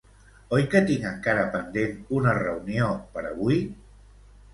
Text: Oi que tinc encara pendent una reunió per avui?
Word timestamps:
Oi 0.55 0.63
que 0.69 0.79
tinc 0.91 1.03
encara 1.09 1.43
pendent 1.55 1.93
una 2.21 2.33
reunió 2.39 2.89
per 3.19 3.25
avui? 3.33 3.61